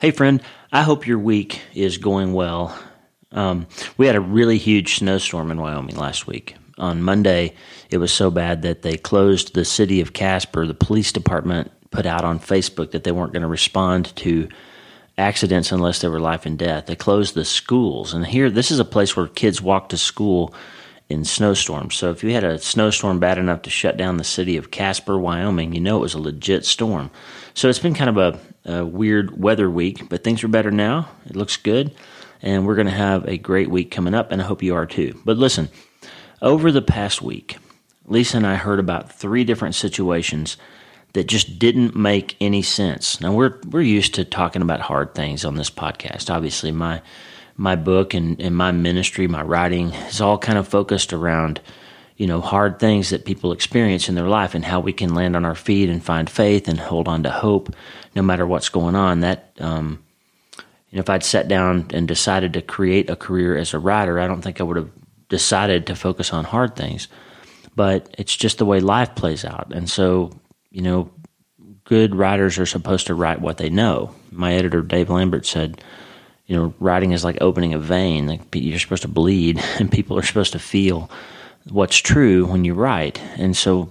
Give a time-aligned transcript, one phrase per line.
[0.00, 2.78] Hey, friend, I hope your week is going well.
[3.32, 6.54] Um, we had a really huge snowstorm in Wyoming last week.
[6.78, 7.56] On Monday,
[7.90, 10.68] it was so bad that they closed the city of Casper.
[10.68, 14.48] The police department put out on Facebook that they weren't going to respond to
[15.16, 16.86] accidents unless they were life and death.
[16.86, 18.14] They closed the schools.
[18.14, 20.54] And here, this is a place where kids walk to school
[21.08, 21.94] in snowstorms.
[21.94, 25.18] So if you had a snowstorm bad enough to shut down the city of Casper,
[25.18, 27.10] Wyoming, you know it was a legit storm.
[27.54, 28.18] So it's been kind of
[28.66, 31.08] a, a weird weather week, but things are better now.
[31.26, 31.94] It looks good.
[32.42, 34.86] And we're going to have a great week coming up, and I hope you are
[34.86, 35.20] too.
[35.24, 35.70] But listen,
[36.40, 37.56] over the past week,
[38.06, 40.56] Lisa and I heard about three different situations
[41.14, 43.20] that just didn't make any sense.
[43.20, 46.32] Now we're we're used to talking about hard things on this podcast.
[46.32, 47.02] Obviously, my
[47.58, 51.60] my book and, and my ministry, my writing is all kind of focused around,
[52.16, 55.34] you know, hard things that people experience in their life and how we can land
[55.34, 57.74] on our feet and find faith and hold on to hope
[58.14, 59.20] no matter what's going on.
[59.20, 60.02] That um,
[60.56, 64.20] you know, if I'd sat down and decided to create a career as a writer,
[64.20, 64.90] I don't think I would have
[65.28, 67.08] decided to focus on hard things.
[67.74, 69.72] But it's just the way life plays out.
[69.72, 70.32] And so
[70.70, 71.10] you know,
[71.84, 74.14] good writers are supposed to write what they know.
[74.30, 75.82] My editor, Dave Lambert, said,
[76.48, 78.26] you know, writing is like opening a vein.
[78.26, 81.08] Like you're supposed to bleed, and people are supposed to feel
[81.68, 83.20] what's true when you write.
[83.36, 83.90] And so,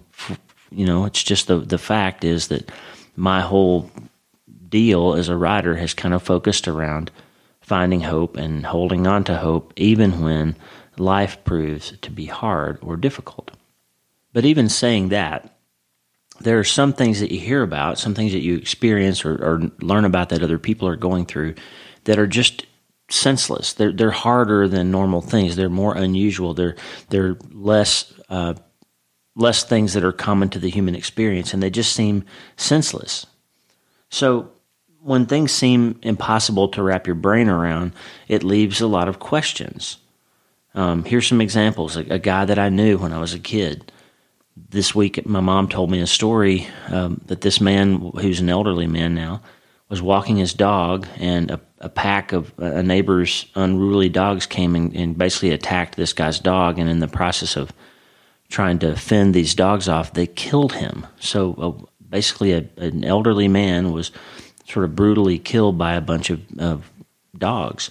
[0.72, 2.70] you know, it's just the the fact is that
[3.16, 3.90] my whole
[4.70, 7.10] deal as a writer has kind of focused around
[7.62, 10.56] finding hope and holding on to hope, even when
[10.98, 13.52] life proves to be hard or difficult.
[14.34, 15.54] But even saying that,
[16.40, 19.72] there are some things that you hear about, some things that you experience or, or,
[19.82, 21.56] learn about that other people are going through
[22.08, 22.66] that are just
[23.10, 23.74] senseless.
[23.74, 25.56] They're they're harder than normal things.
[25.56, 26.54] They're more unusual.
[26.54, 26.76] They're
[27.10, 28.56] they're less uh,
[29.36, 32.24] less things that are common to the human experience, and they just seem
[32.56, 33.26] senseless.
[34.10, 34.52] So
[35.02, 37.92] when things seem impossible to wrap your brain around,
[38.28, 39.98] it leaves a lot of questions.
[40.74, 41.98] Um, here's some examples.
[41.98, 43.92] A, a guy that I knew when I was a kid
[44.70, 48.88] this week, my mom told me a story um, that this man, who's an elderly
[48.88, 49.42] man now,
[49.90, 54.96] was walking his dog, and a, a pack of a neighbor's unruly dogs came and,
[54.96, 56.78] and, basically attacked this guy's dog.
[56.78, 57.72] And in the process of
[58.50, 61.08] trying to fend these dogs off, they killed him.
[61.20, 64.12] So uh, basically, a, an elderly man was
[64.66, 66.92] sort of brutally killed by a bunch of, of
[67.38, 67.90] dogs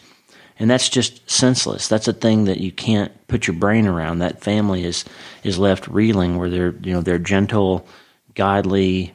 [0.58, 1.88] and that's just senseless.
[1.88, 4.20] That's a thing that you can't put your brain around.
[4.20, 5.04] That family is
[5.42, 7.86] is left reeling, where their you know their gentle,
[8.34, 9.12] godly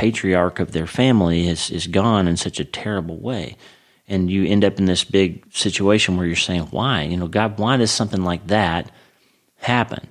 [0.00, 3.56] patriarch of their family is is gone in such a terrible way,
[4.08, 7.02] and you end up in this big situation where you're saying, "Why?
[7.02, 8.90] You know, God, why does something like that
[9.56, 10.08] happen?"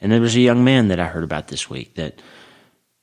[0.00, 2.22] And there was a young man that I heard about this week that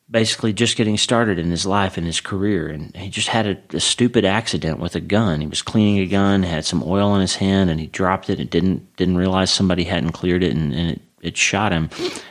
[0.10, 2.68] basically just getting started in his life and his career.
[2.68, 5.40] And he just had a, a, stupid accident with a gun.
[5.40, 8.40] He was cleaning a gun, had some oil on his hand, and he dropped it
[8.40, 11.90] and didn't didn't realize somebody hadn't cleared it, and, and it, it shot him.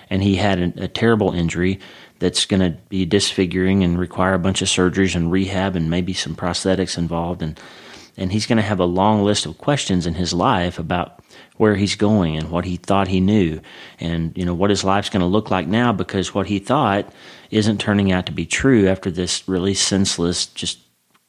[0.09, 1.78] And he had a terrible injury
[2.20, 6.12] that's going to be disfiguring and require a bunch of surgeries and rehab and maybe
[6.12, 7.42] some prosthetics involved.
[7.42, 7.58] And
[8.16, 11.20] and he's going to have a long list of questions in his life about
[11.56, 13.60] where he's going and what he thought he knew.
[13.98, 17.10] And you know what his life's going to look like now because what he thought
[17.50, 20.81] isn't turning out to be true after this really senseless just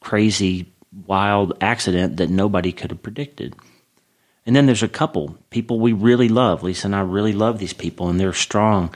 [0.01, 0.73] crazy
[1.07, 3.55] wild accident that nobody could have predicted.
[4.45, 6.63] And then there's a couple people we really love.
[6.63, 8.93] Lisa and i really love these people and they're strong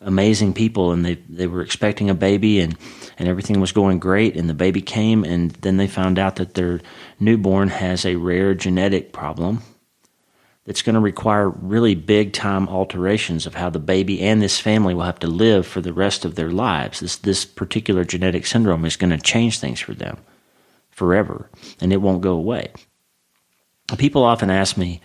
[0.00, 2.76] amazing people and they they were expecting a baby and
[3.18, 6.54] and everything was going great and the baby came and then they found out that
[6.54, 6.80] their
[7.18, 9.62] newborn has a rare genetic problem
[10.70, 14.94] that's going to require really big time alterations of how the baby and this family
[14.94, 17.00] will have to live for the rest of their lives.
[17.00, 20.18] This this particular genetic syndrome is going to change things for them
[20.90, 22.70] forever, and it won't go away.
[23.98, 25.00] People often ask me,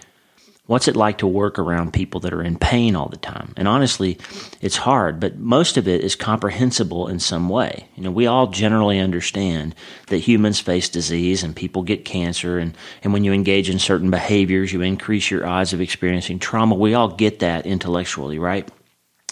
[0.67, 3.53] What's it like to work around people that are in pain all the time?
[3.55, 4.17] And honestly,
[4.61, 7.87] it's hard, but most of it is comprehensible in some way.
[7.95, 9.75] You know, we all generally understand
[10.07, 14.09] that humans face disease and people get cancer and, and when you engage in certain
[14.09, 16.73] behaviors, you increase your odds of experiencing trauma.
[16.73, 18.67] We all get that intellectually, right?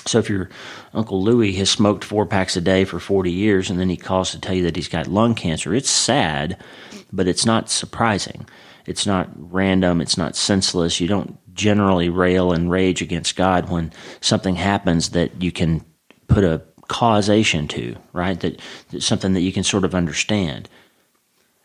[0.06, 0.50] So if your
[0.94, 4.31] Uncle Louis has smoked four packs a day for 40 years and then he calls
[4.31, 6.62] to tell you that he's got lung cancer, it's sad,
[7.12, 8.46] but it's not surprising.
[8.86, 10.02] It's not random.
[10.02, 11.00] It's not senseless.
[11.00, 13.92] You don't generally rail and rage against God when
[14.22, 15.86] something happens that you can
[16.28, 18.40] put a causation to, right?
[18.40, 18.60] That,
[18.90, 20.70] that's something that you can sort of understand.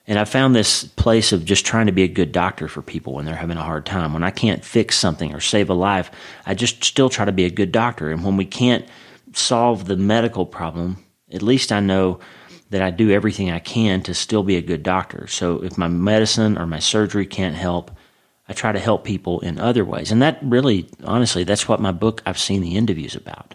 [0.06, 3.12] And I found this place of just trying to be a good doctor for people
[3.12, 4.14] when they're having a hard time.
[4.14, 6.10] When I can't fix something or save a life,
[6.46, 8.10] I just still try to be a good doctor.
[8.10, 8.86] And when we can't
[9.34, 12.20] solve the medical problem, at least I know
[12.70, 15.26] that I do everything I can to still be a good doctor.
[15.26, 17.90] So if my medicine or my surgery can't help,
[18.48, 20.10] I try to help people in other ways.
[20.10, 23.54] And that really, honestly, that's what my book I've seen the interviews about.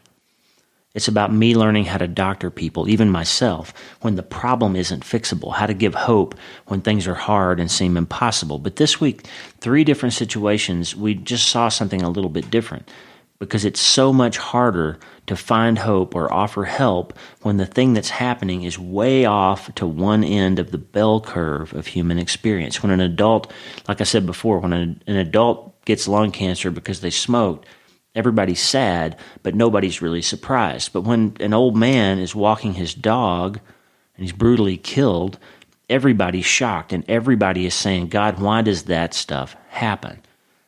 [0.94, 5.56] It's about me learning how to doctor people, even myself, when the problem isn't fixable,
[5.56, 6.36] how to give hope
[6.68, 8.60] when things are hard and seem impossible.
[8.60, 9.26] But this week,
[9.60, 12.88] three different situations, we just saw something a little bit different
[13.40, 14.98] because it's so much harder
[15.28, 19.88] to find hope or offer help when the thing that's happening is way off to
[19.88, 22.82] one end of the bell curve of human experience.
[22.82, 23.52] When an adult,
[23.88, 27.68] like I said before, when an, an adult gets lung cancer because they smoked,
[28.16, 30.94] everybody's sad, but nobody's really surprised.
[30.94, 33.60] But when an old man is walking his dog
[34.16, 35.40] and he's brutally killed,
[35.90, 40.22] everybody's shocked and everybody is saying, God, why does that stuff happen?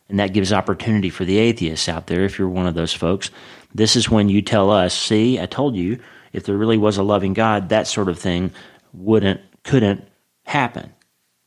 [0.10, 3.32] And that gives opportunity for the atheists out there, if you're one of those folks.
[3.74, 6.00] This is when you tell us, see, I told you,
[6.32, 8.52] if there really was a loving God, that sort of thing
[8.94, 10.08] wouldn't, couldn't
[10.46, 10.94] happen.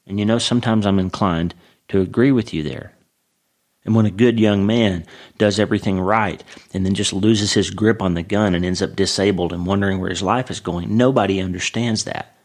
[0.07, 1.55] And you know, sometimes I'm inclined
[1.89, 2.95] to agree with you there.
[3.85, 5.07] And when a good young man
[5.39, 6.43] does everything right
[6.75, 9.99] and then just loses his grip on the gun and ends up disabled and wondering
[9.99, 12.37] where his life is going, nobody understands that.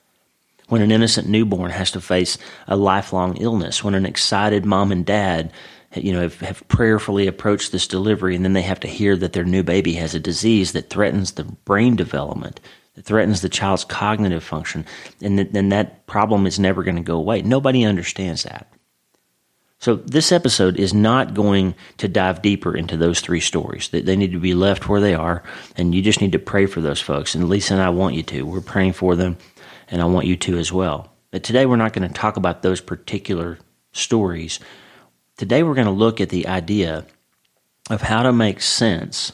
[0.69, 2.37] When an innocent newborn has to face
[2.67, 5.51] a lifelong illness, when an excited mom and dad
[5.95, 9.33] you know, have, have prayerfully approached this delivery and then they have to hear that
[9.33, 12.59] their new baby has a disease that threatens the brain development,
[12.95, 14.85] that threatens the child's cognitive function,
[15.21, 17.41] and then that problem is never going to go away.
[17.41, 18.71] Nobody understands that.
[19.83, 23.89] So, this episode is not going to dive deeper into those three stories.
[23.89, 25.43] They need to be left where they are,
[25.75, 27.35] and you just need to pray for those folks.
[27.35, 28.45] And Lisa and I want you to.
[28.45, 29.37] We're praying for them,
[29.89, 31.11] and I want you to as well.
[31.31, 33.59] But today we're not going to talk about those particular
[33.91, 34.61] stories.
[35.35, 37.07] Today we're going to look at the idea
[37.89, 39.33] of how to make sense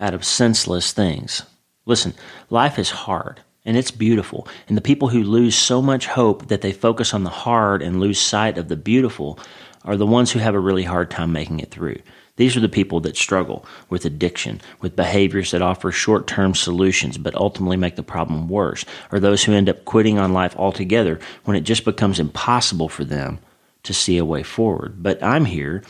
[0.00, 1.44] out of senseless things.
[1.86, 2.14] Listen,
[2.50, 4.48] life is hard and it's beautiful.
[4.66, 8.00] And the people who lose so much hope that they focus on the hard and
[8.00, 9.38] lose sight of the beautiful
[9.84, 11.98] are the ones who have a really hard time making it through.
[12.34, 17.18] These are the people that struggle with addiction, with behaviors that offer short term solutions
[17.18, 21.20] but ultimately make the problem worse, or those who end up quitting on life altogether
[21.44, 23.38] when it just becomes impossible for them
[23.82, 25.02] to see a way forward.
[25.02, 25.82] But I'm here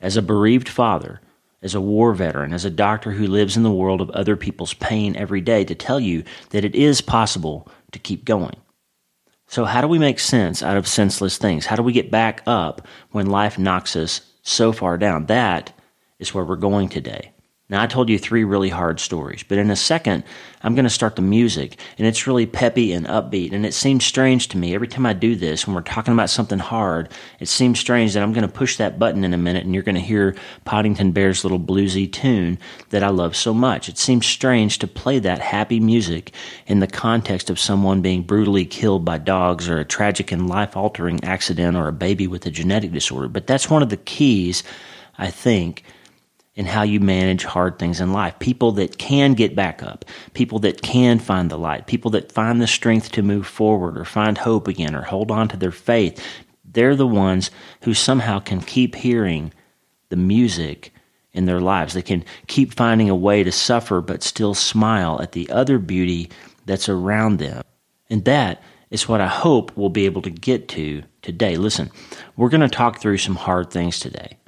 [0.00, 1.20] as a bereaved father,
[1.62, 4.74] as a war veteran, as a doctor who lives in the world of other people's
[4.74, 8.56] pain every day to tell you that it is possible to keep going.
[9.48, 11.66] So, how do we make sense out of senseless things?
[11.66, 15.26] How do we get back up when life knocks us so far down?
[15.26, 15.72] That
[16.18, 17.32] is where we're going today.
[17.68, 20.22] Now, I told you three really hard stories, but in a second,
[20.62, 23.52] I'm going to start the music, and it's really peppy and upbeat.
[23.52, 26.30] And it seems strange to me every time I do this when we're talking about
[26.30, 27.10] something hard.
[27.40, 29.82] It seems strange that I'm going to push that button in a minute, and you're
[29.82, 32.56] going to hear Podington Bear's little bluesy tune
[32.90, 33.88] that I love so much.
[33.88, 36.32] It seems strange to play that happy music
[36.68, 40.76] in the context of someone being brutally killed by dogs, or a tragic and life
[40.76, 43.26] altering accident, or a baby with a genetic disorder.
[43.26, 44.62] But that's one of the keys,
[45.18, 45.82] I think
[46.56, 48.38] in how you manage hard things in life.
[48.38, 52.60] People that can get back up, people that can find the light, people that find
[52.60, 56.24] the strength to move forward or find hope again or hold on to their faith.
[56.64, 57.50] They're the ones
[57.82, 59.52] who somehow can keep hearing
[60.08, 60.92] the music
[61.32, 61.92] in their lives.
[61.92, 66.30] They can keep finding a way to suffer but still smile at the other beauty
[66.64, 67.62] that's around them.
[68.08, 71.56] And that is what I hope we'll be able to get to today.
[71.56, 71.90] Listen,
[72.36, 74.38] we're going to talk through some hard things today.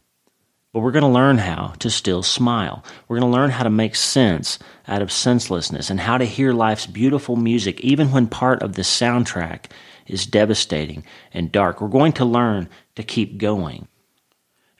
[0.73, 2.85] But we're going to learn how to still smile.
[3.07, 6.53] We're going to learn how to make sense out of senselessness and how to hear
[6.53, 9.67] life's beautiful music even when part of the soundtrack
[10.07, 11.81] is devastating and dark.
[11.81, 13.89] We're going to learn to keep going.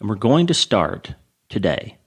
[0.01, 1.15] And we're going to start
[1.49, 1.98] today.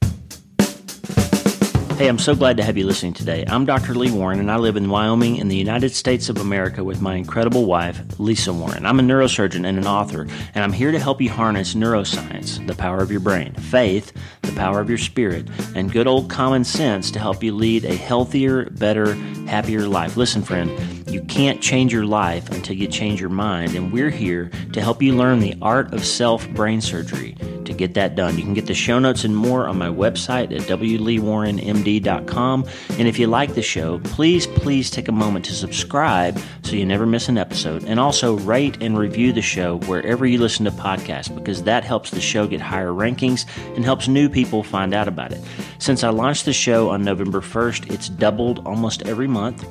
[2.02, 3.46] Hey, I'm so glad to have you listening today.
[3.48, 3.94] I'm Dr.
[3.94, 7.14] Lee Warren, and I live in Wyoming in the United States of America with my
[7.14, 8.88] incredible wife, Lisa Warren.
[8.88, 10.24] I'm a neurosurgeon and an author,
[10.56, 14.52] and I'm here to help you harness neuroscience, the power of your brain, faith, the
[14.54, 18.72] power of your spirit, and good old common sense to help you lead a healthier,
[18.72, 19.14] better,
[19.46, 20.18] happier life.
[20.18, 20.72] Listen, friend,
[21.08, 25.04] you can't change your life until you change your mind, and we're here to help
[25.04, 28.38] you learn the art of self brain surgery to get that done.
[28.38, 31.91] You can get the show notes and more on my website at wleewarrenmd.com.
[32.00, 36.86] And if you like the show, please, please take a moment to subscribe so you
[36.86, 37.84] never miss an episode.
[37.84, 42.12] And also rate and review the show wherever you listen to podcasts because that helps
[42.12, 43.46] the show get higher rankings
[43.76, 45.42] and helps new people find out about it.
[45.80, 49.68] Since I launched the show on November 1st, it's doubled almost every month.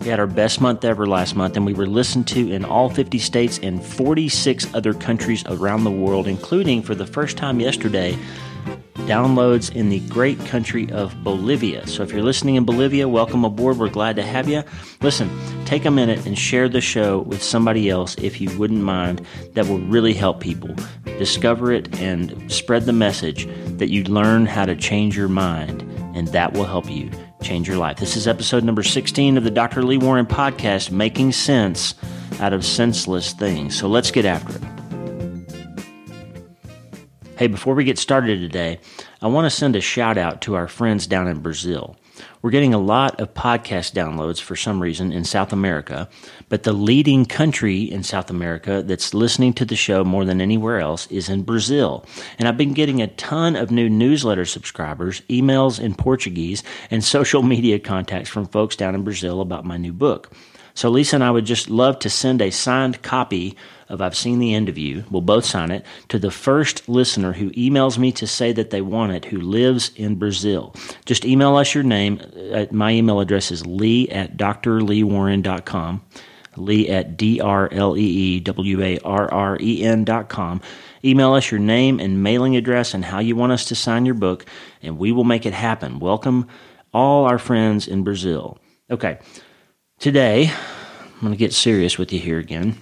[0.00, 2.90] We had our best month ever last month, and we were listened to in all
[2.90, 8.18] 50 states and 46 other countries around the world, including for the first time yesterday
[9.02, 11.86] downloads in the great country of Bolivia.
[11.86, 13.78] So if you're listening in Bolivia, welcome aboard.
[13.78, 14.62] We're glad to have you.
[15.00, 15.30] Listen,
[15.64, 19.26] take a minute and share the show with somebody else if you wouldn't mind.
[19.54, 23.46] That will really help people discover it and spread the message
[23.78, 25.82] that you learn how to change your mind,
[26.14, 27.10] and that will help you
[27.42, 27.98] change your life.
[27.98, 29.82] This is episode number 16 of the Dr.
[29.82, 31.94] Lee Warren podcast, Making Sense
[32.40, 33.76] Out of Senseless Things.
[33.76, 34.81] So let's get after it.
[37.42, 38.78] Hey, before we get started today,
[39.20, 41.96] I want to send a shout out to our friends down in Brazil.
[42.40, 46.08] We're getting a lot of podcast downloads for some reason in South America,
[46.48, 50.78] but the leading country in South America that's listening to the show more than anywhere
[50.78, 52.06] else is in Brazil.
[52.38, 57.42] And I've been getting a ton of new newsletter subscribers, emails in Portuguese, and social
[57.42, 60.32] media contacts from folks down in Brazil about my new book.
[60.74, 63.56] So Lisa and I would just love to send a signed copy
[63.92, 67.34] of I've Seen the End of You, we'll both sign it, to the first listener
[67.34, 70.74] who emails me to say that they want it, who lives in Brazil.
[71.04, 72.22] Just email us your name.
[72.52, 76.02] Uh, my email address is lee at drleewarren.com,
[76.56, 80.62] lee at D-R-L-E-E-W-A-R-R-E-N dot com.
[81.04, 84.14] Email us your name and mailing address and how you want us to sign your
[84.14, 84.46] book,
[84.80, 85.98] and we will make it happen.
[85.98, 86.48] Welcome
[86.94, 88.56] all our friends in Brazil.
[88.90, 89.18] Okay,
[90.02, 92.76] today I'm going to get serious with you here again.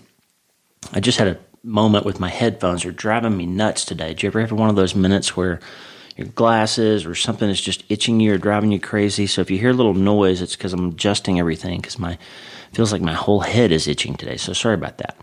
[0.94, 2.82] I just had a moment with my headphones.
[2.82, 4.08] They're driving me nuts today.
[4.08, 5.60] Did you ever have one of those minutes where
[6.16, 9.26] your glasses or something is just itching you or driving you crazy?
[9.26, 12.16] So if you hear a little noise, it's because I'm adjusting everything because my
[12.72, 14.38] feels like my whole head is itching today.
[14.38, 15.18] So sorry about that.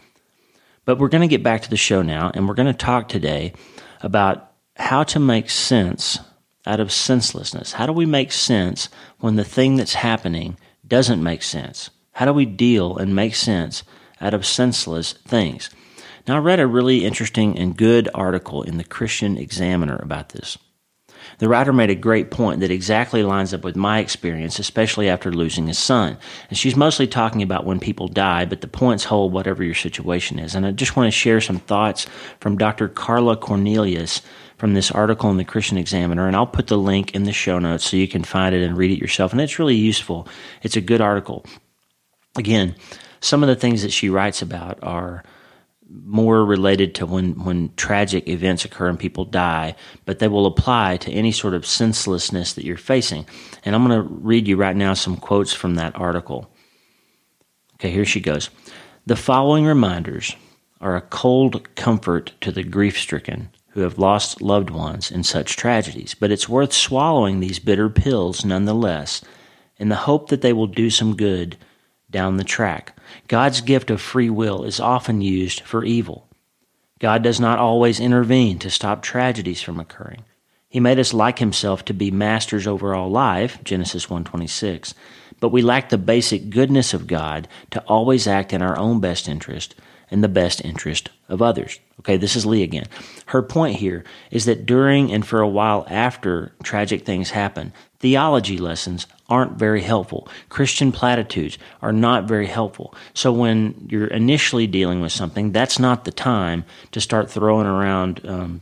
[0.86, 3.10] But we're going to get back to the show now, and we're going to talk
[3.10, 3.54] today
[4.02, 6.20] about how to make sense
[6.68, 7.74] out of senselessness.
[7.74, 8.88] How do we make sense
[9.20, 11.90] when the thing that's happening doesn't make sense?
[12.14, 13.84] How do we deal and make sense
[14.22, 15.70] out of senseless things.
[16.28, 20.58] Now, I read a really interesting and good article in the Christian Examiner about this.
[21.40, 25.32] The writer made a great point that exactly lines up with my experience, especially after
[25.32, 26.18] losing a son.
[26.50, 30.40] And she's mostly talking about when people die, but the points hold whatever your situation
[30.40, 30.56] is.
[30.56, 32.08] And I just want to share some thoughts
[32.40, 32.88] from Dr.
[32.88, 34.22] Carla Cornelius
[34.58, 37.60] from this article in the Christian Examiner, and I'll put the link in the show
[37.60, 39.32] notes so you can find it and read it yourself.
[39.32, 40.28] And it's really useful.
[40.64, 41.46] It's a good article.
[42.36, 42.76] Again,
[43.20, 45.24] some of the things that she writes about are
[45.90, 50.98] more related to when, when tragic events occur and people die, but they will apply
[50.98, 53.26] to any sort of senselessness that you're facing.
[53.64, 56.52] And I'm going to read you right now some quotes from that article.
[57.76, 58.50] Okay, here she goes.
[59.06, 60.36] The following reminders
[60.82, 65.56] are a cold comfort to the grief stricken who have lost loved ones in such
[65.56, 69.22] tragedies, but it's worth swallowing these bitter pills nonetheless
[69.78, 71.56] in the hope that they will do some good
[72.10, 72.98] down the track.
[73.28, 76.28] God's gift of free will is often used for evil.
[76.98, 80.24] God does not always intervene to stop tragedies from occurring.
[80.68, 84.96] He made us like himself to be masters over all life, Genesis 1:26.
[85.40, 89.30] But we lack the basic goodness of God to always act in our own best
[89.30, 89.76] interest
[90.10, 91.80] and the best interest of others.
[92.08, 92.86] Okay, this is Lee again.
[93.26, 98.58] Her point here is that during and for a while after tragic things happen, theology
[98.58, 100.30] lessons aren't very helpful.
[100.48, 102.96] Christian platitudes are not very helpful.
[103.14, 108.26] So when you're initially dealing with something, that's not the time to start throwing around
[108.26, 108.62] um,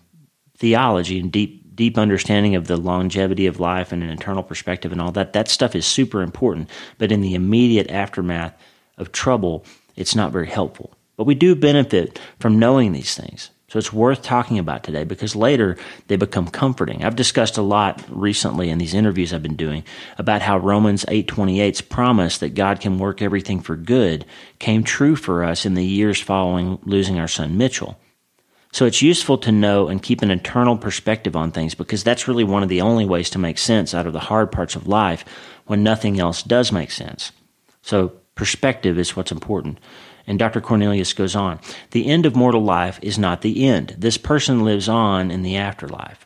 [0.57, 5.01] theology and deep deep understanding of the longevity of life and an eternal perspective and
[5.01, 5.33] all that.
[5.33, 6.69] That stuff is super important.
[6.97, 8.57] But in the immediate aftermath
[8.97, 10.95] of trouble, it's not very helpful.
[11.17, 13.51] But we do benefit from knowing these things.
[13.67, 15.75] So it's worth talking about today because later
[16.07, 17.03] they become comforting.
[17.03, 19.83] I've discussed a lot recently in these interviews I've been doing
[20.17, 24.23] about how Romans 8:28's promise that God can work everything for good
[24.59, 27.97] came true for us in the years following losing our son Mitchell.
[28.71, 32.43] So it's useful to know and keep an eternal perspective on things because that's really
[32.43, 35.25] one of the only ways to make sense out of the hard parts of life
[35.65, 37.31] when nothing else does make sense.
[37.81, 39.79] So perspective is what's important.
[40.27, 40.61] And Dr.
[40.61, 41.59] Cornelius goes on
[41.91, 43.95] The end of mortal life is not the end.
[43.97, 46.25] This person lives on in the afterlife.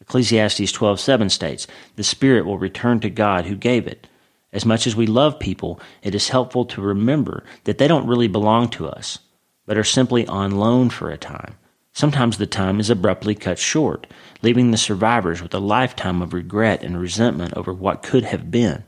[0.00, 1.66] Ecclesiastes 12:7 states,
[1.96, 4.06] "The spirit will return to God who gave it."
[4.52, 8.26] As much as we love people, it is helpful to remember that they don't really
[8.26, 9.20] belong to us,
[9.66, 11.54] but are simply on loan for a time.
[11.92, 14.06] Sometimes the time is abruptly cut short,
[14.42, 18.84] leaving the survivors with a lifetime of regret and resentment over what could have been.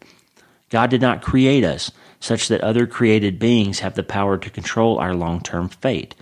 [0.70, 1.90] God did not create us
[2.22, 6.14] such that other created beings have the power to control our long term fate.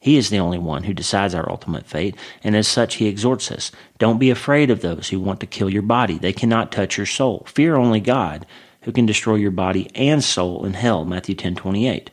[0.00, 3.52] He is the only one who decides our ultimate fate, and as such, he exhorts
[3.52, 6.18] us Don't be afraid of those who want to kill your body.
[6.18, 7.46] They cannot touch your soul.
[7.46, 8.46] Fear only God,
[8.82, 11.04] who can destroy your body and soul in hell.
[11.04, 12.10] Matthew 10 28.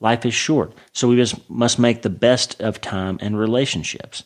[0.00, 4.24] Life is short, so we must make the best of time and relationships.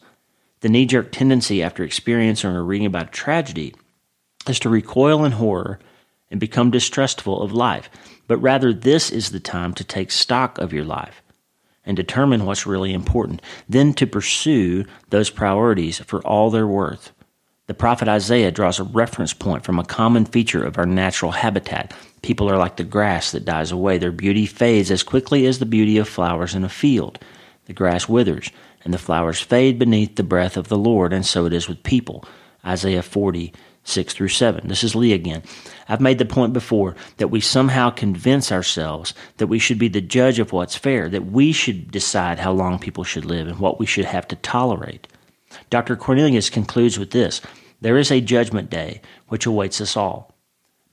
[0.61, 3.75] The knee jerk tendency after experiencing or reading about a tragedy
[4.49, 5.79] is to recoil in horror
[6.31, 7.91] and become distrustful of life,
[8.27, 11.23] but rather this is the time to take stock of your life
[11.85, 17.13] and determine what's really important, then to pursue those priorities for all their worth.
[17.67, 21.95] The prophet Isaiah draws a reference point from a common feature of our natural habitat.
[22.23, 23.97] People are like the grass that dies away.
[23.97, 27.19] Their beauty fades as quickly as the beauty of flowers in a field.
[27.67, 28.51] The grass withers,
[28.85, 31.83] and the flowers fade beneath the breath of the Lord, and so it is with
[31.83, 32.25] people.
[32.67, 33.53] Isaiah 40,
[33.85, 34.69] 6 through 7.
[34.69, 35.43] This is Lee again.
[35.89, 40.01] I've made the point before that we somehow convince ourselves that we should be the
[40.01, 43.79] judge of what's fair, that we should decide how long people should live and what
[43.79, 45.09] we should have to tolerate.
[45.71, 45.97] Dr.
[45.97, 47.41] Cornelius concludes with this
[47.81, 50.35] There is a judgment day which awaits us all.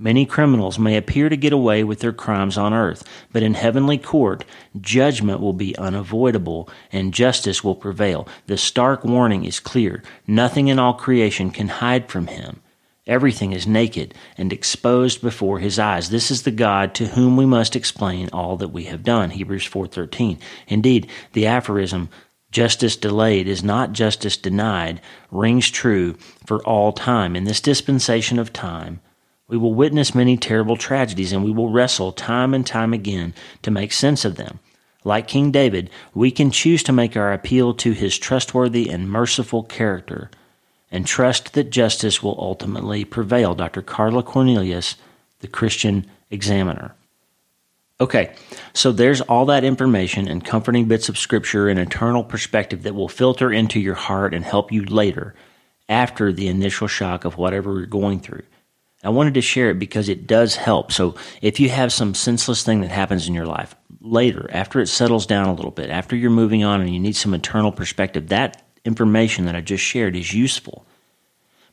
[0.02, 4.00] Many criminals may appear to get away with their crimes on earth, but in heavenly
[4.00, 4.44] court,
[4.80, 8.28] judgment will be unavoidable and justice will prevail.
[8.48, 10.02] The stark warning is clear.
[10.26, 12.62] Nothing in all creation can hide from him.
[13.08, 16.12] Everything is naked and exposed before his eyes.
[16.12, 19.32] This is the God to whom we must explain all that we have done.
[19.32, 20.38] Hebrews 4:13.
[20.68, 22.10] Indeed, the aphorism
[22.52, 26.16] justice delayed is not justice denied rings true
[26.46, 27.36] for all time.
[27.36, 29.00] In this dispensation of time,
[29.48, 33.72] we will witness many terrible tragedies and we will wrestle time and time again to
[33.72, 34.60] make sense of them.
[35.04, 39.64] Like King David, we can choose to make our appeal to his trustworthy and merciful
[39.64, 40.30] character
[40.92, 43.56] and trust that justice will ultimately prevail.
[43.56, 43.82] Dr.
[43.82, 44.96] Carla Cornelius,
[45.40, 46.94] the Christian Examiner.
[48.00, 48.34] Okay,
[48.74, 53.08] so there's all that information and comforting bits of scripture and eternal perspective that will
[53.08, 55.36] filter into your heart and help you later
[55.88, 58.42] after the initial shock of whatever you're going through.
[59.04, 60.92] I wanted to share it because it does help.
[60.92, 64.88] So if you have some senseless thing that happens in your life later, after it
[64.88, 68.30] settles down a little bit, after you're moving on and you need some eternal perspective,
[68.30, 70.86] that information that I just shared is useful.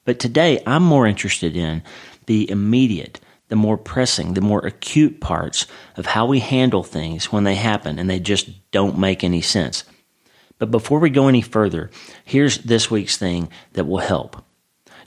[0.05, 1.83] But today I'm more interested in
[2.27, 7.45] the immediate, the more pressing, the more acute parts of how we handle things when
[7.45, 9.85] they happen and they just don't make any sense.
[10.59, 11.91] But before we go any further,
[12.25, 14.45] here's this week's thing that will help.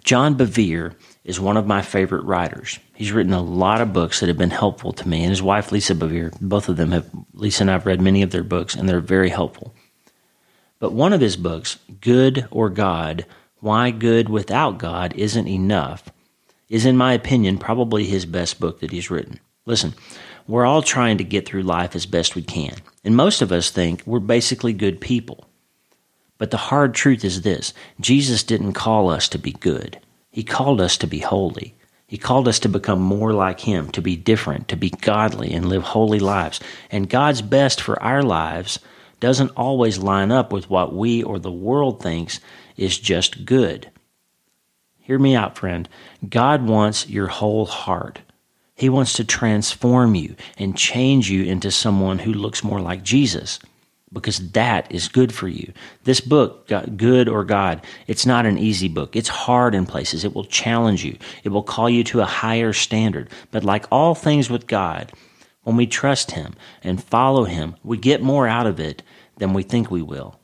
[0.04, 2.80] John Bevere is one of my favorite writers.
[2.94, 5.72] He's written a lot of books that have been helpful to me, and his wife,
[5.72, 8.76] Lisa Bevere, both of them have, Lisa and I have read many of their books,
[8.76, 9.76] and they're very helpful.
[10.82, 13.28] But one of his books, Good or God
[13.60, 16.12] Why Good Without God Isn't Enough,
[16.70, 19.40] is, in my opinion, probably his best book that he's written.
[19.68, 19.94] Listen,
[20.48, 23.70] we're all trying to get through life as best we can, and most of us
[23.70, 25.46] think we're basically good people.
[26.40, 30.00] But the hard truth is this Jesus didn't call us to be good.
[30.32, 31.76] He called us to be holy.
[32.08, 35.70] He called us to become more like Him, to be different, to be godly, and
[35.70, 36.60] live holy lives.
[36.90, 38.80] And God's best for our lives
[39.22, 42.42] doesn't always line up with what we or the world thinks
[42.76, 43.90] is just good.
[45.00, 45.88] Hear me out, friend.
[46.28, 48.20] God wants your whole heart.
[48.76, 53.60] He wants to transform you and change you into someone who looks more like Jesus
[54.14, 55.72] because that is good for you.
[56.04, 59.16] This book, Good or God, it's not an easy book.
[59.16, 60.26] It's hard in places.
[60.26, 61.18] It will challenge you.
[61.44, 63.30] It will call you to a higher standard.
[63.52, 65.14] But like all things with God,
[65.64, 69.04] when we trust Him and follow Him, we get more out of it
[69.38, 70.40] than we think we will.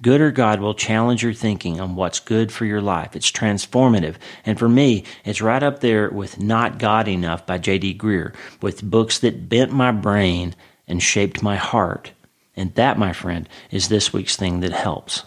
[0.00, 3.16] Good or God will challenge your thinking on what's good for your life.
[3.16, 4.14] It's transformative.
[4.46, 7.98] And for me, it's right up there with Not God Enough by J.D.
[7.98, 8.32] Greear,
[8.62, 10.54] with books that bent my brain
[10.86, 12.12] and shaped my heart
[12.58, 15.22] and that, my friend, is this week's thing that helps.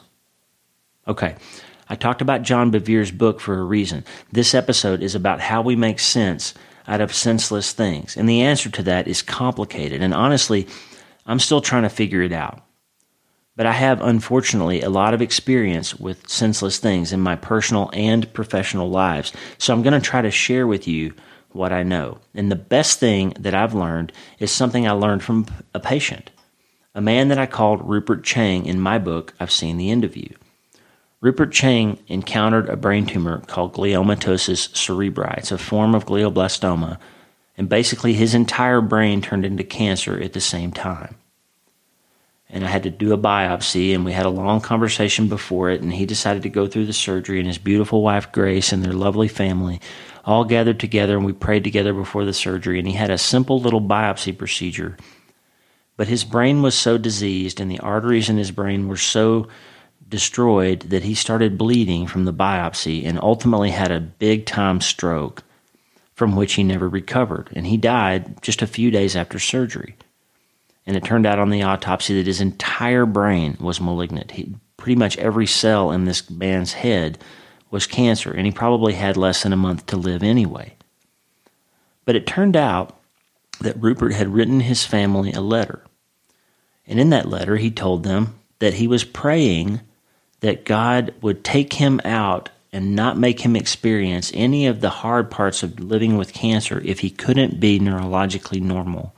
[1.08, 1.38] Okay,
[1.88, 4.04] I talked about John Bevere's book for a reason.
[4.34, 6.54] This episode is about how we make sense
[6.92, 8.18] out of senseless things.
[8.18, 10.02] And the answer to that is complicated.
[10.02, 10.68] And honestly,
[11.26, 12.62] I'm still trying to figure it out.
[13.56, 18.32] But I have, unfortunately, a lot of experience with senseless things in my personal and
[18.34, 19.32] professional lives.
[19.58, 21.14] So I'm going to try to share with you
[21.52, 22.20] what I know.
[22.34, 26.30] And the best thing that I've learned is something I learned from a patient
[26.94, 30.18] a man that I called Rupert Chang in my book, I've Seen the End of
[30.18, 30.36] You.
[31.22, 35.38] Rupert Chang encountered a brain tumor called gliomatosis cerebri.
[35.38, 36.98] It's a form of glioblastoma,
[37.56, 41.16] and basically his entire brain turned into cancer at the same time.
[42.50, 45.82] And I had to do a biopsy, and we had a long conversation before it,
[45.82, 48.92] and he decided to go through the surgery, and his beautiful wife, Grace, and their
[48.92, 49.80] lovely family
[50.26, 53.60] all gathered together, and we prayed together before the surgery, and he had a simple
[53.60, 54.98] little biopsy procedure
[55.98, 59.48] but his brain was so diseased and the arteries in his brain were so
[60.12, 65.44] destroyed that he started bleeding from the biopsy and ultimately had a big time stroke
[66.14, 67.50] from which he never recovered.
[67.56, 69.96] And he died just a few days after surgery.
[70.86, 74.32] And it turned out on the autopsy that his entire brain was malignant.
[74.32, 77.18] He, pretty much every cell in this man's head
[77.72, 80.76] was cancer, and he probably had less than a month to live anyway.
[82.06, 83.00] But it turned out
[83.62, 85.84] that Rupert had written his family a letter.
[86.86, 89.82] And in that letter, he told them that he was praying
[90.42, 95.32] that God would take him out and not make him experience any of the hard
[95.32, 99.14] parts of living with cancer if he couldn't be neurologically normal.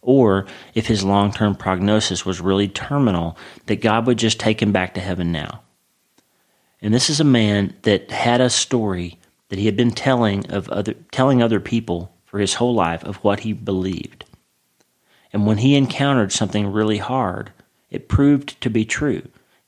[0.00, 4.72] Or if his long term prognosis was really terminal, that God would just take him
[4.72, 5.62] back to heaven now.
[6.82, 10.68] And this is a man that had a story that he had been telling of
[10.68, 14.24] other telling other people for his whole life of what he believed.
[15.32, 17.52] And when he encountered something really hard,
[17.90, 19.22] it proved to be true.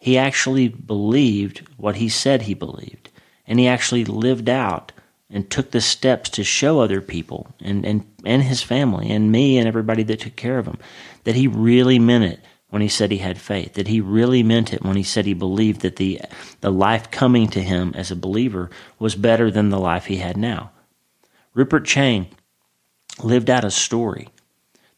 [0.06, 3.10] He actually believed what he said he believed
[3.44, 4.92] and he actually lived out
[5.28, 9.58] and took the steps to show other people and, and, and his family and me
[9.58, 10.78] and everybody that took care of him
[11.24, 12.38] that he really meant it
[12.70, 15.34] when he said he had faith, that he really meant it when he said he
[15.34, 16.20] believed that the,
[16.60, 20.36] the life coming to him as a believer was better than the life he had
[20.36, 20.70] now.
[21.52, 22.28] Rupert Chang
[23.24, 24.28] lived out a story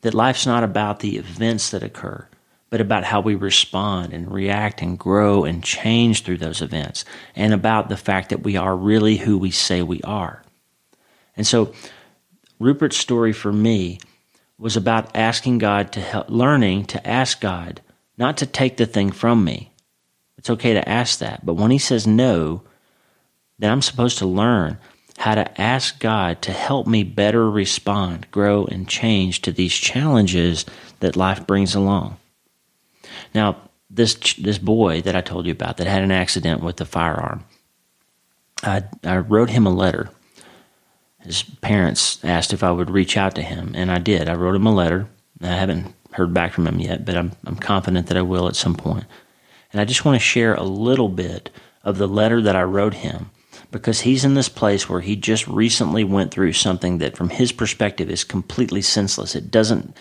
[0.02, 2.28] that life's not about the events that occur,
[2.70, 7.04] but about how we respond and react and grow and change through those events,
[7.34, 10.42] and about the fact that we are really who we say we are.
[11.36, 11.72] And so,
[12.58, 14.00] Rupert's story for me
[14.58, 17.80] was about asking God to help, learning to ask God
[18.16, 19.72] not to take the thing from me.
[20.36, 22.62] It's okay to ask that, but when He says no,
[23.58, 24.78] then I'm supposed to learn
[25.18, 30.64] how to ask God to help me better respond, grow, and change to these challenges
[31.00, 32.16] that life brings along.
[33.34, 33.56] Now,
[33.90, 37.44] this this boy that I told you about that had an accident with the firearm,
[38.62, 40.10] I I wrote him a letter.
[41.20, 44.28] His parents asked if I would reach out to him, and I did.
[44.28, 45.08] I wrote him a letter.
[45.42, 48.56] I haven't heard back from him yet, but I'm I'm confident that I will at
[48.56, 49.04] some point.
[49.72, 51.50] And I just want to share a little bit
[51.84, 53.30] of the letter that I wrote him
[53.70, 57.52] because he's in this place where he just recently went through something that from his
[57.52, 59.34] perspective is completely senseless.
[59.34, 59.94] It doesn't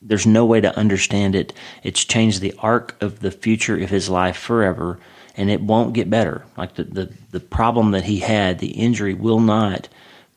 [0.00, 1.52] there's no way to understand it.
[1.82, 4.98] It's changed the arc of the future of his life forever,
[5.36, 6.44] and it won't get better.
[6.56, 9.88] Like the, the, the problem that he had, the injury will not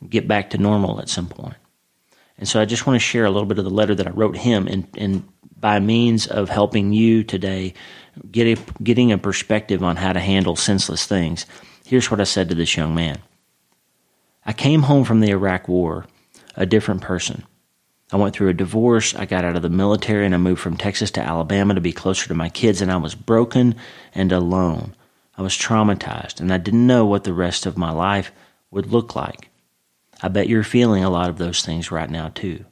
[0.07, 1.55] get back to normal at some point.
[2.37, 4.11] And so I just want to share a little bit of the letter that I
[4.11, 5.27] wrote him, and, and
[5.59, 7.73] by means of helping you today
[8.31, 11.45] get a, getting a perspective on how to handle senseless things,
[11.85, 13.19] here's what I said to this young man.
[14.43, 16.07] I came home from the Iraq War
[16.55, 17.43] a different person.
[18.11, 19.15] I went through a divorce.
[19.15, 21.93] I got out of the military and I moved from Texas to Alabama to be
[21.93, 23.75] closer to my kids, and I was broken
[24.13, 24.95] and alone.
[25.37, 28.31] I was traumatized, and I didn't know what the rest of my life
[28.69, 29.49] would look like.
[30.21, 32.65] I bet you're feeling a lot of those things right now, too.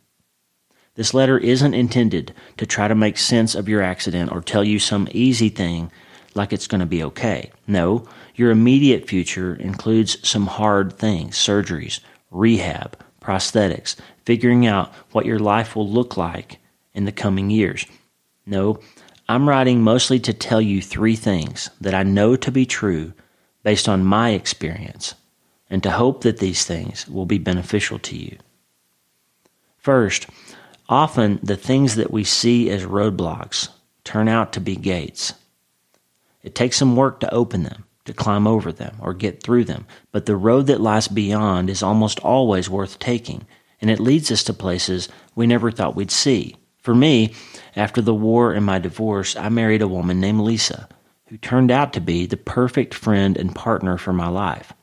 [0.95, 4.79] This letter isn't intended to try to make sense of your accident or tell you
[4.79, 5.91] some easy thing
[6.35, 7.51] like it's going to be okay.
[7.65, 15.37] No, your immediate future includes some hard things surgeries, rehab, prosthetics, figuring out what your
[15.37, 16.57] life will look like
[16.95, 17.85] in the coming years.
[18.47, 18.79] No,
[19.27, 23.13] I'm writing mostly to tell you three things that I know to be true
[23.61, 25.13] based on my experience
[25.69, 28.35] and to hope that these things will be beneficial to you.
[29.77, 30.25] First,
[30.87, 33.69] often the things that we see as roadblocks
[34.03, 35.35] turn out to be gates.
[36.41, 39.87] It takes some work to open them, to climb over them, or get through them,
[40.11, 43.47] but the road that lies beyond is almost always worth taking
[43.81, 46.55] and it leads us to places we never thought we'd see.
[46.81, 47.33] For me,
[47.75, 50.87] after the war and my divorce, I married a woman named Lisa,
[51.27, 54.73] who turned out to be the perfect friend and partner for my life.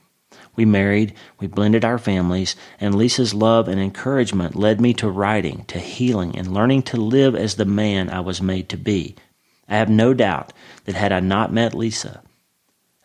[0.54, 5.64] We married, we blended our families, and Lisa's love and encouragement led me to writing,
[5.66, 9.16] to healing, and learning to live as the man I was made to be.
[9.68, 12.22] I have no doubt that had I not met Lisa,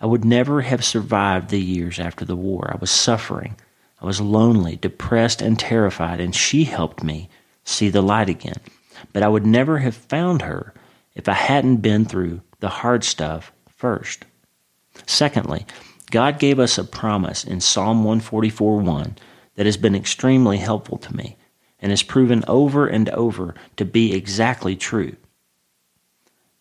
[0.01, 2.71] I would never have survived the years after the war.
[2.73, 3.55] I was suffering.
[4.01, 7.29] I was lonely, depressed, and terrified, and she helped me
[7.63, 8.59] see the light again.
[9.13, 10.73] But I would never have found her
[11.13, 14.25] if I hadn't been through the hard stuff first.
[15.05, 15.67] Secondly,
[16.09, 19.17] God gave us a promise in Psalm 144 1
[19.55, 21.37] that has been extremely helpful to me
[21.79, 25.15] and has proven over and over to be exactly true.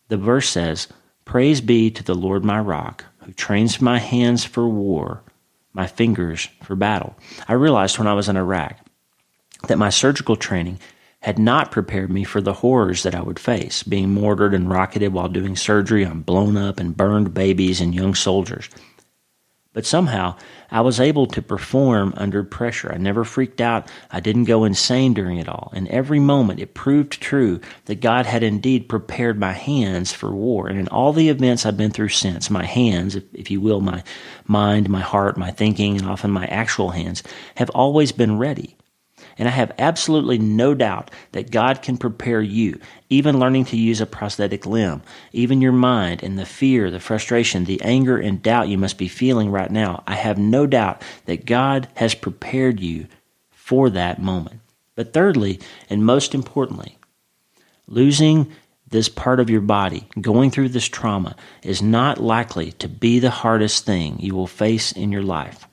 [0.09, 0.89] The verse says,
[1.25, 5.23] Praise be to the Lord my rock, who trains my hands for war
[5.73, 7.15] my fingers for battle.
[7.47, 8.77] I realized when I was in Iraq
[9.69, 10.81] that my surgical training
[11.21, 15.13] had not prepared me for the horrors that I would face, being mortared and rocketed
[15.13, 18.69] while doing surgery on blown up and burned babies and young soldiers.
[19.73, 20.35] But somehow
[20.73, 22.93] I was able to perform under pressure.
[22.93, 23.89] I never freaked out.
[24.11, 25.71] I didn't go insane during it all.
[25.75, 30.67] In every moment, it proved true that God had indeed prepared my hands for war.
[30.67, 33.81] And in all the events I've been through since, my hands, if, if you will,
[33.81, 34.03] my
[34.45, 37.23] mind, my heart, my thinking, and often my actual hands,
[37.55, 38.77] have always been ready.
[39.41, 44.03] And I have absolutely no doubt that God can prepare you, even learning to use
[44.03, 45.01] a prosthetic limb,
[45.33, 49.09] even your mind and the fear, the frustration, the anger and doubt you must be
[49.09, 50.05] feeling right now.
[50.07, 53.07] I have no doubt that God has prepared you
[53.51, 54.61] for that moment.
[54.95, 56.99] But thirdly, and most importantly,
[57.87, 58.53] losing
[58.91, 63.31] this part of your body, going through this trauma, is not likely to be the
[63.31, 65.67] hardest thing you will face in your life.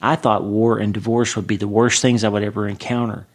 [0.00, 3.26] I thought war and divorce would be the worst things I would ever encounter.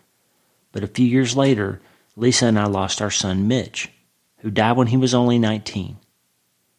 [0.72, 1.82] But a few years later,
[2.16, 3.90] Lisa and I lost our son Mitch,
[4.40, 5.98] who died when he was only 19.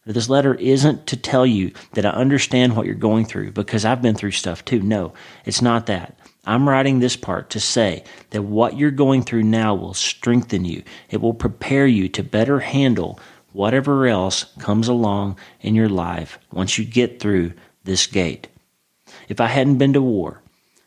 [0.06, 4.02] This letter isn't to tell you that I understand what you're going through because I've
[4.02, 4.80] been through stuff too.
[4.82, 5.14] No,
[5.46, 6.18] it's not that.
[6.46, 10.82] I'm writing this part to say that what you're going through now will strengthen you.
[11.08, 13.18] It will prepare you to better handle
[13.52, 18.48] whatever else comes along in your life once you get through this gate.
[19.28, 20.42] If I hadn't been to war,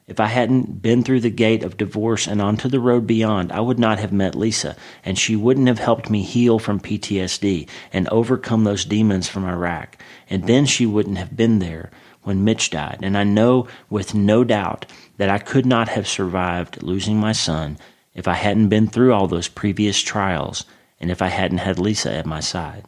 [0.08, 3.60] if I hadn't been through the gate of divorce and onto the road beyond, I
[3.60, 8.08] would not have met Lisa, and she wouldn't have helped me heal from PTSD and
[8.08, 10.02] overcome those demons from Iraq.
[10.30, 11.92] And then she wouldn't have been there
[12.24, 13.00] when Mitch died.
[13.02, 14.86] And I know with no doubt
[15.18, 17.78] that I could not have survived losing my son
[18.16, 20.66] if I hadn't been through all those previous trials
[21.02, 22.86] and if I hadn't had Lisa at my side.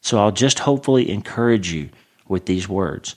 [0.00, 1.90] So I'll just hopefully encourage you
[2.28, 3.16] with these words.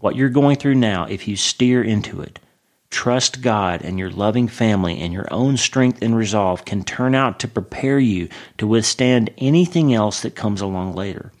[0.00, 2.38] What you're going through now, if you steer into it,
[2.88, 7.40] trust God and your loving family and your own strength and resolve can turn out
[7.40, 11.32] to prepare you to withstand anything else that comes along later.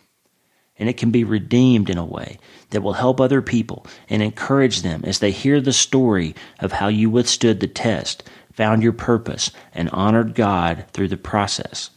[0.76, 2.38] And it can be redeemed in a way
[2.70, 6.88] that will help other people and encourage them as they hear the story of how
[6.88, 11.90] you withstood the test, found your purpose, and honored God through the process.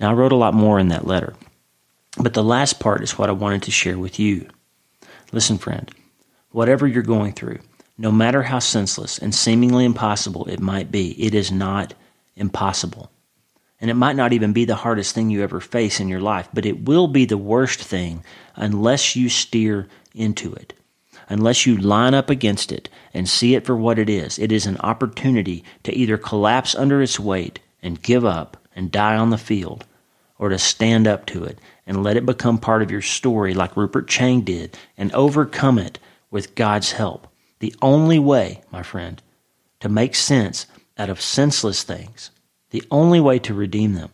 [0.00, 1.34] Now, I wrote a lot more in that letter,
[2.18, 4.48] but the last part is what I wanted to share with you.
[5.32, 5.90] Listen, friend,
[6.50, 7.58] whatever you're going through,
[7.98, 11.94] no matter how senseless and seemingly impossible it might be, it is not
[12.36, 13.10] impossible.
[13.80, 16.48] And it might not even be the hardest thing you ever face in your life,
[16.54, 20.72] but it will be the worst thing unless you steer into it.
[21.28, 24.38] Unless you line up against it and see it for what it is.
[24.38, 29.16] It is an opportunity to either collapse under its weight and give up and die
[29.16, 29.84] on the field,
[30.38, 33.76] or to stand up to it and let it become part of your story like
[33.76, 35.98] Rupert Chang did and overcome it
[36.30, 37.28] with God's help.
[37.60, 39.22] The only way, my friend,
[39.80, 40.66] to make sense
[40.98, 42.30] out of senseless things,
[42.70, 44.10] the only way to redeem them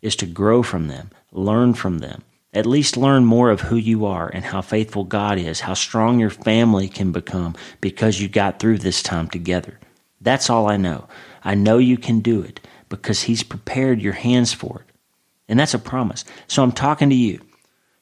[0.00, 4.06] is to grow from them, learn from them, at least learn more of who you
[4.06, 8.58] are and how faithful God is, how strong your family can become because you got
[8.58, 9.78] through this time together.
[10.20, 11.06] That's all I know.
[11.44, 14.89] I know you can do it because He's prepared your hands for it.
[15.50, 16.24] And that's a promise.
[16.46, 17.40] So I'm talking to you,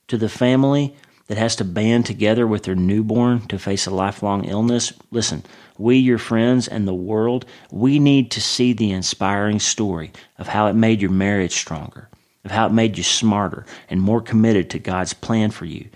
[0.09, 0.95] to the family
[1.29, 4.93] that has to band together with their newborn to face a lifelong illness.
[5.11, 5.43] Listen,
[5.79, 10.67] we, your friends, and the world, we need to see the inspiring story of how
[10.67, 12.09] it made your marriage stronger,
[12.45, 15.89] of how it made you smarter and more committed to God's plan for you.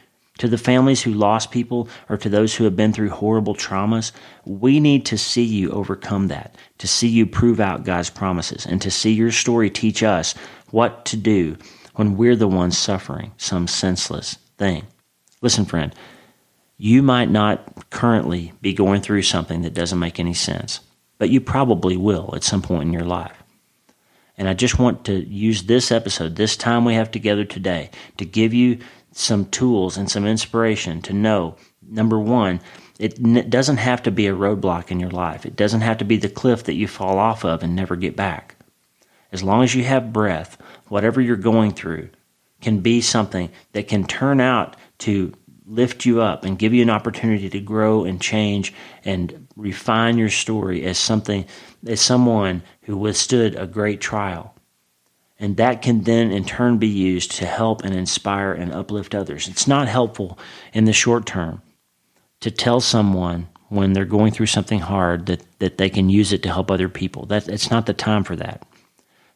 [0.42, 4.10] To the families who lost people or to those who have been through horrible traumas,
[4.44, 8.82] we need to see you overcome that, to see you prove out God's promises, and
[8.82, 10.34] to see your story teach us
[10.72, 11.56] what to do
[11.94, 14.84] when we're the ones suffering some senseless thing.
[15.42, 15.94] Listen, friend,
[16.76, 20.80] you might not currently be going through something that doesn't make any sense,
[21.18, 23.44] but you probably will at some point in your life.
[24.36, 28.24] And I just want to use this episode, this time we have together today, to
[28.24, 28.80] give you
[29.12, 32.60] some tools and some inspiration to know number one,
[32.98, 35.44] it n- doesn't have to be a roadblock in your life.
[35.44, 38.16] It doesn't have to be the cliff that you fall off of and never get
[38.16, 38.56] back.
[39.30, 42.10] As long as you have breath, whatever you're going through
[42.60, 45.32] can be something that can turn out to
[45.66, 50.28] lift you up and give you an opportunity to grow and change and refine your
[50.28, 51.44] story as something
[51.86, 54.51] as someone who withstood a great trial
[55.42, 59.48] and that can then in turn be used to help and inspire and uplift others.
[59.48, 60.38] It's not helpful
[60.72, 61.60] in the short term
[62.40, 66.44] to tell someone when they're going through something hard that, that they can use it
[66.44, 67.26] to help other people.
[67.26, 68.64] That it's not the time for that.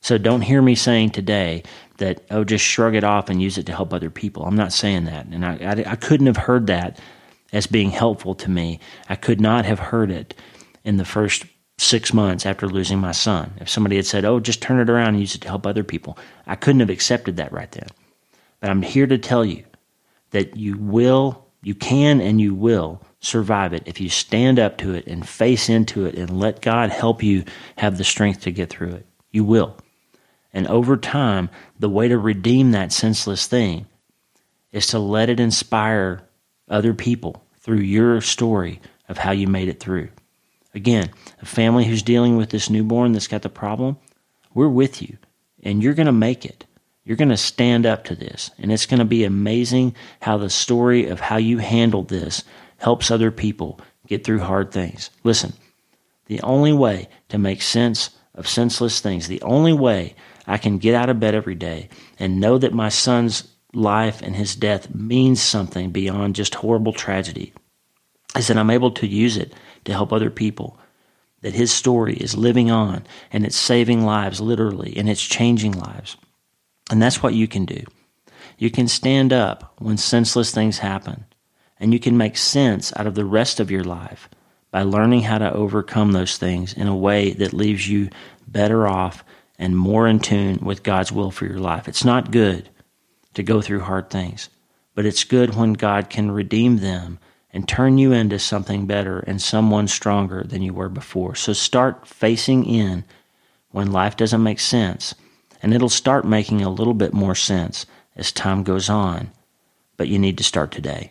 [0.01, 1.65] So don't hear me saying today
[1.97, 4.45] that oh just shrug it off and use it to help other people.
[4.45, 7.01] I'm not saying that, and I, I, I couldn't have heard that
[7.53, 8.79] as being helpful to me.
[9.09, 10.35] I could not have heard it
[10.85, 11.47] in the first
[11.79, 13.53] six months after losing my son.
[13.61, 15.85] If somebody had said, oh, just turn it around and use it to help other
[15.85, 17.89] people, I couldn't have accepted that right then.
[18.61, 19.65] But I'm here to tell you
[20.31, 24.95] that you will You can and you will survive it if you stand up to
[24.95, 27.43] it and face into it and let God help you
[27.77, 29.07] have the strength to get through it.
[29.33, 29.77] You will.
[30.53, 33.87] And over time, the way to redeem that senseless thing
[34.71, 36.23] is to let it inspire
[36.69, 40.11] other people through your story of how you made it through.
[40.73, 41.11] Again,
[41.41, 43.99] a family who's dealing with this newborn that's got the problem,
[44.55, 45.19] we're with you
[45.63, 46.65] and you're going to make it.
[47.05, 48.51] You're going to stand up to this.
[48.59, 52.43] And it's going to be amazing how the story of how you handled this
[52.79, 55.11] helps other people get through hard things.
[55.23, 55.53] Listen,
[56.27, 60.15] the only way to make sense of senseless things, the only way
[60.47, 64.35] I can get out of bed every day and know that my son's life and
[64.35, 67.53] his death means something beyond just horrible tragedy
[68.37, 69.53] is that I'm able to use it
[69.85, 70.79] to help other people.
[71.47, 76.17] That his story is living on and it's saving lives literally and it's changing lives.
[76.91, 77.85] And that's what you can do.
[78.59, 81.25] You can stand up when senseless things happen
[81.79, 84.29] and you can make sense out of the rest of your life
[84.73, 88.11] by learning how to overcome those things in a way that leaves you
[88.49, 89.23] better off
[89.57, 91.87] and more in tune with God's will for your life.
[91.87, 92.69] It's not good
[93.35, 94.49] to go through hard things,
[94.97, 97.21] but it's good when God can redeem them
[97.57, 101.35] and turn you into something better and someone stronger than you were before.
[101.35, 103.03] So start facing in
[103.71, 105.15] when life doesn't make sense,
[105.63, 109.31] and it'll start making a little bit more sense as time goes on.
[109.97, 111.11] But you need to start today.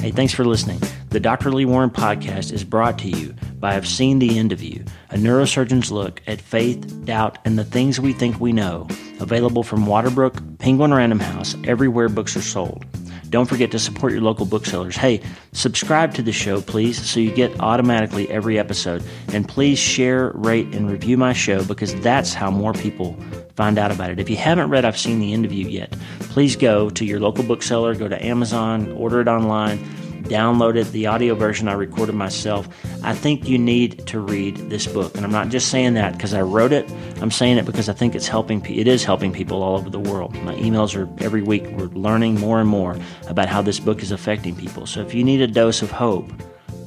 [0.00, 0.80] Hey, thanks for listening.
[1.10, 1.52] The Dr.
[1.52, 5.16] Lee Warren podcast is brought to you by I've Seen the End of You, a
[5.16, 8.88] neurosurgeon's look at faith, doubt, and the things we think we know.
[9.20, 12.84] Available from Waterbrook, Penguin Random House, everywhere books are sold.
[13.30, 14.96] Don't forget to support your local booksellers.
[14.96, 15.20] Hey,
[15.52, 19.02] subscribe to the show, please, so you get automatically every episode.
[19.32, 23.16] And please share, rate, and review my show because that's how more people
[23.56, 24.20] find out about it.
[24.20, 27.18] If you haven't read I've Seen the End of You yet, please go to your
[27.18, 29.78] local bookseller, go to Amazon, order it online
[30.24, 32.68] downloaded the audio version I recorded myself.
[33.02, 35.14] I think you need to read this book.
[35.14, 36.90] And I'm not just saying that because I wrote it.
[37.20, 40.00] I'm saying it because I think it's helping it is helping people all over the
[40.00, 40.34] world.
[40.42, 42.96] My emails are every week we're learning more and more
[43.28, 44.86] about how this book is affecting people.
[44.86, 46.30] So if you need a dose of hope,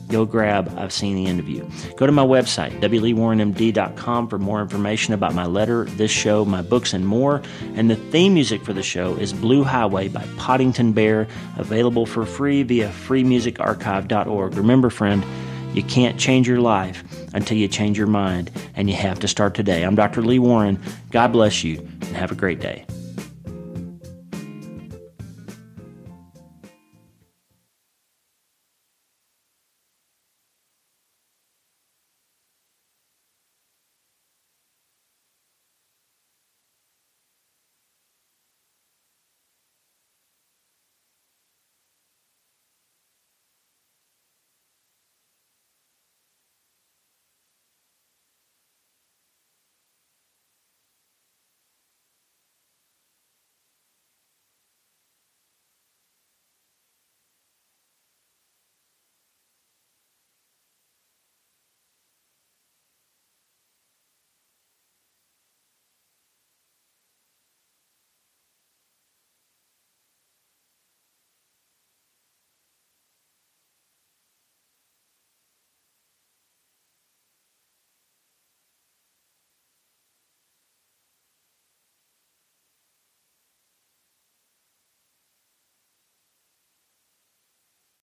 [0.08, 1.70] go grab I've Seen the End of You.
[1.96, 6.94] Go to my website, wleewarrenmd.com, for more information about my letter, this show, my books,
[6.94, 7.42] and more.
[7.76, 12.26] And the theme music for the show is Blue Highway by Poddington Bear, available for
[12.26, 14.56] free via freemusicarchive.org.
[14.56, 15.26] Remember, friend,
[15.74, 19.54] you can't change your life until you change your mind, and you have to start
[19.54, 19.84] today.
[19.84, 20.22] I'm Dr.
[20.22, 20.82] Lee Warren.
[21.12, 22.86] God bless you, and have a great day.